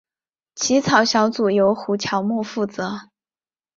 [0.55, 3.11] 起草小组由胡乔木负责。